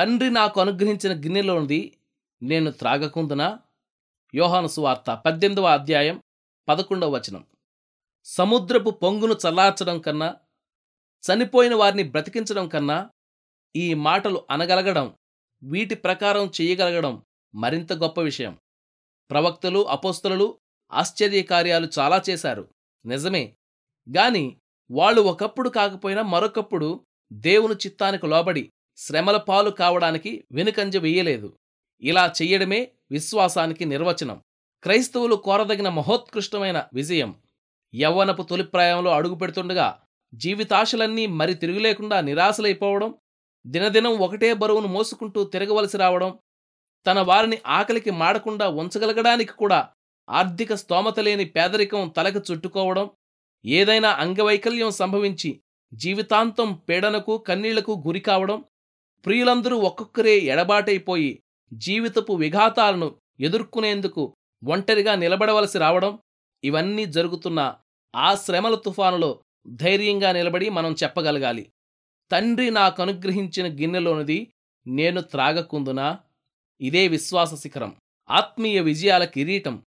తండ్రి 0.00 0.30
నాకు 0.30 0.60
అనుగ్రహించిన 0.60 1.20
గిన్నెలోనిది 1.20 1.98
నేను 2.42 2.70
త్రాగకుందునా 2.70 3.60
యోహాను 4.34 4.66
సువార్త 4.66 5.22
పద్దెనిమిదవ 5.26 5.66
అధ్యాయం 5.66 6.22
పదకొండవ 6.68 7.10
వచనం. 7.10 7.46
సముద్రపు 8.24 8.90
పొంగును 8.90 9.32
చల్లార్చడం 9.32 9.98
కన్నా 9.98 10.36
చనిపోయిన 11.04 11.74
వారిని 11.74 12.02
బ్రతికించడం 12.02 12.68
కన్నా 12.68 13.10
ఈ 13.76 13.94
మాటలు 13.94 14.46
అనగలగడం 14.50 15.14
వీటి 15.62 15.94
ప్రకారం 15.94 16.52
చేయగలగడం 16.60 17.22
మరింత 17.54 17.92
గొప్ప 17.92 18.20
విషయం. 18.20 18.58
ప్రవక్తలు 19.30 19.88
అపోస్తలు 19.88 20.58
ఆశ్చర్యకార్యాలు 20.92 21.88
చాలా 21.98 22.22
చేశారు. 22.30 22.68
నిజమే. 23.06 23.56
గాని 24.16 24.58
వాళ్ళు 24.90 25.20
ఒకప్పుడు 25.20 25.68
కాకపోయినా 25.68 26.22
మరొకప్పుడు 26.22 27.06
దేవుని 27.32 27.74
చిత్తానికి 27.74 28.26
లోబడి 28.26 28.72
శ్రమల 29.02 29.36
పాలు 29.36 29.70
కావడానికి 29.70 30.44
వెనుకంజ 30.52 30.96
వెయ్యలేదు 30.96 31.48
ఇలా 32.02 32.32
చెయ్యడమే 32.42 32.90
విశ్వాసానికి 33.10 33.84
నిర్వచనం. 33.84 34.42
క్రైస్తవులు 34.82 35.34
కోరదగిన 35.34 35.88
మహోత్కృష్టమైన 35.88 36.88
విజయం. 36.94 37.34
యవ్వనపు 37.94 38.42
తొలిప్రాయంలో 38.42 39.10
అడుగుపెడుతుండగా 39.10 40.02
జీవితాశలన్నీ 40.34 41.26
మరి 41.26 41.54
తిరుగులేకుండా 41.54 42.20
నిరాశలైపోవడం 42.20 43.14
దినదినం 43.66 44.18
ఒకటే 44.18 44.52
బరువును 44.52 44.86
మోసుకుంటూ 44.86 45.44
తిరగవలసి 45.44 45.96
రావడం 45.96 46.38
తన 47.06 47.20
వారిని 47.20 47.58
ఆకలికి 47.66 48.10
మాడకుండా 48.10 48.68
ఉంచగలగడానికి 48.68 49.52
కూడా 49.52 49.88
ఆర్థిక 50.28 50.74
స్తోమత 50.74 51.20
లేని 51.20 51.44
పేదరికం 51.44 52.08
తలకు 52.08 52.52
చుట్టుకోవడం 52.52 53.10
ఏదైనా 53.66 54.10
అంగవైకల్యం 54.10 54.90
సంభవించి 54.90 55.60
జీవితాంతం 55.94 56.74
పీడనకు 56.88 57.38
కన్నీళ్ళకు 57.38 58.02
గురికావడం 58.06 58.64
ప్రియులందరూ 59.26 59.76
ఒక్కొక్కరే 59.78 60.38
ఎడబాటైపోయి 60.38 61.42
జీవితపు 61.72 62.32
విఘాతాలను 62.32 63.18
ఎదుర్కొనేందుకు 63.40 64.36
ఒంటరిగా 64.64 65.14
నిలబడవలసి 65.14 65.78
రావడం 65.78 66.18
ఇవన్నీ 66.64 67.04
జరుగుతున్న 67.04 67.76
ఆ 68.14 68.34
శ్రమల 68.34 68.74
తుఫానులో 68.74 69.42
ధైర్యంగా 69.66 70.32
నిలబడి 70.32 70.68
మనం 70.68 70.92
చెప్పగలగాలి. 70.92 71.72
తండ్రి 72.32 72.70
నాకు 72.70 73.02
అనుగ్రహించిన 73.02 73.66
గిన్నెలోనిది 73.66 74.52
నేను 74.86 75.20
త్రాగకుందునా? 75.20 76.18
ఇదే 76.80 77.08
విశ్వాస 77.08 77.54
శిఖరం 77.54 77.96
ఆత్మీయ 78.30 78.80
విజయాల 78.80 79.24
కిరీటం. 79.24 79.84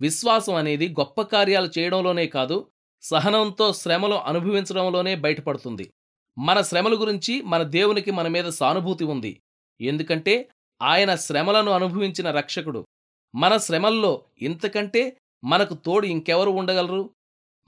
విశ్వాసం 0.00 0.54
అనేది 0.54 0.88
గొప్ప 0.88 1.22
కార్యాలు 1.22 1.70
చేయడంలోనే 1.78 2.26
కాదు 2.26 2.70
సహనంతో 3.02 3.72
శ్రమలు 3.72 4.14
అనుభవించడంలోనే 4.14 5.14
బయటపడుతుంది. 5.14 5.92
మన 6.38 6.62
శ్రమల 6.62 7.00
గురించి 7.00 7.42
మన 7.42 7.62
దేవునికి 7.62 8.10
మన 8.10 8.28
మీద 8.28 8.44
సానుభూతి 8.44 9.04
ఉంది. 9.04 9.42
ఎందుకంటే 9.80 10.48
ఆయన 10.82 11.14
శ్రమలను 11.14 11.72
అనుభవించిన 11.72 12.30
రక్షకుడు. 12.30 12.86
మన 13.34 13.56
శ్రమల్లో 13.56 14.24
ఇంతకంటే 14.38 15.20
మనకు 15.44 15.74
తోడు 15.74 16.06
ఇంకెవరు 16.06 16.50
ఉండగలరు? 16.50 17.10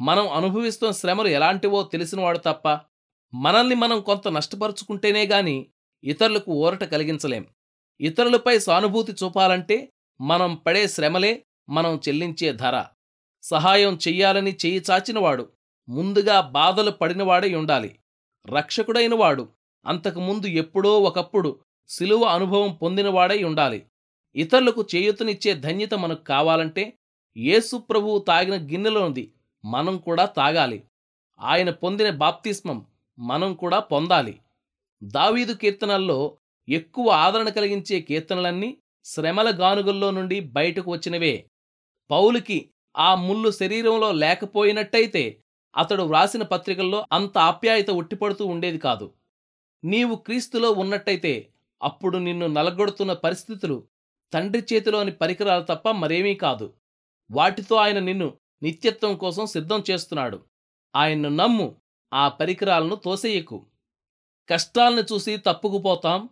మనం 0.00 0.28
అనుభవిస్తున్న 0.28 0.92
శ్రమలు 0.92 1.28
ఎలాంటివో 1.28 1.82
తెలిసినవాడు 1.82 2.38
తప్ప 2.38 2.80
మనల్ని 3.34 3.74
మనం 3.74 4.00
కొంత 4.00 4.28
నష్టపరుచుకుంటేనే 4.28 5.26
గాని 5.26 5.66
ఇతరులకు 6.04 6.52
ఊరట 6.52 6.84
కలిగించలేం. 6.84 7.46
ఇతరులపై 8.00 8.58
సానుభూతి 8.58 9.12
చూపాలంటే 9.12 9.92
మనం 10.20 10.54
పడే 10.54 10.88
శ్రమలే 10.88 11.44
మనం 11.68 12.00
చెల్లించే 12.08 12.52
ధర. 12.52 12.84
సహాయం 13.42 13.98
చెయ్యాలని 14.08 14.50
చెయ్యి 14.50 14.82
చాచినవాడు 14.90 15.48
ముందుగా 15.88 16.40
బాధలు 16.40 16.90
పడినవాడై 16.90 17.54
ఉండాలి. 17.54 17.98
రక్షకుడైనవాడు. 18.50 19.48
అంతకుముందు 19.86 20.46
ఎప్పుడో 20.46 21.00
ఒకప్పుడు 21.00 21.60
సిలువ 21.88 22.24
అనుభవం 22.24 22.74
పొందినవాడై 22.74 23.42
ఉండాలి. 23.42 23.86
ఇతరులకు 24.36 24.86
చేయూతనిచ్చే 24.94 25.54
ధన్యత 25.54 25.94
మనకు 25.94 26.24
కావాలంటే 26.24 26.92
యేసు 27.36 27.76
ప్రభువు 27.76 28.18
తాగిన 28.18 28.54
గిన్నెలోనిది 28.54 29.32
మనం 29.64 29.98
కూడా 29.98 30.24
తాగాలి. 30.24 30.84
ఆయన 31.40 31.70
పొందిన 31.70 32.10
బాప్తిస్మం 32.10 32.86
మనం 33.18 33.54
కూడా 33.54 33.78
పొందాలి. 33.78 34.40
దావీదు 35.02 35.52
కీర్తనల్లో 35.52 36.38
ఎక్కువ 36.68 37.10
ఆదరణ 37.10 37.48
కలిగించే 37.48 38.00
కీర్తనలన్నీ 38.00 38.78
శ్రమల 39.04 39.60
గానుగల్లో 39.60 40.10
నుండి 40.10 40.40
బయటకు 40.40 40.92
వచ్చినవే. 40.92 41.50
పౌలుకి 42.10 42.70
ఆ 42.96 43.14
ముళ్ళు 43.14 43.50
శరీరంలో 43.50 44.12
లేకపోయినట్టయితే 44.12 45.42
అతడు 45.78 46.02
వ్రాసిన 46.02 46.42
పత్రికల్లో 46.42 47.06
అంత 47.12 47.38
ఆప్యాయత 47.38 47.90
ఉట్టిపడుతూ 47.90 48.46
ఉండేది 48.46 48.78
కాదు. 48.78 49.12
నీవు 49.84 50.14
క్రీస్తులో 50.14 50.70
ఉన్నట్టయితే 50.70 51.52
అప్పుడు 51.82 52.18
నిన్ను 52.18 52.46
నలగొడుతున్న 52.46 53.12
పరిస్థితులు 53.12 53.84
తండ్రి 54.32 54.66
చేతిలోని 54.72 55.10
పరికరాలు 55.10 55.62
తప్ప 55.62 55.90
మరేమీ 55.90 56.34
కాదు. 56.34 56.74
వాటితో 57.30 57.76
ఆయన 57.76 57.98
నిన్ను 57.98 58.34
నిత్యత్వం 58.62 59.16
కోసం 59.16 59.46
సిద్ధం 59.46 59.82
చేస్తున్నాడు. 59.90 60.44
ఆయన్ను 60.96 61.28
నమ్ము 61.28 61.76
ఆ 62.12 62.28
పరికరాలను 62.28 62.94
తోసేయకు. 62.94 63.66
కష్టాలను 64.48 65.00
చూసి 65.00 65.36
తప్పుకుపోతాం. 65.36 66.28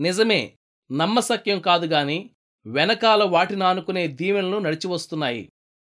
నిజమే 0.00 0.54
నమ్మసక్యం 0.92 1.60
కాదు 1.60 1.86
గాని 1.86 2.30
వెనకాల 2.66 3.24
వాటినానుకునే 3.24 4.06
దీవెనలు 4.06 4.58
నడిచివస్తున్నాయి. 4.58 5.52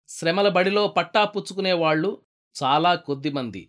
శ్రమల 0.09 0.49
బడిలో 0.49 0.87
పట్టా 0.87 1.25
పుచ్చుకునేవాళ్ళు 1.25 2.21
చాలా 2.55 2.95
కొద్దిమంది 2.95 3.63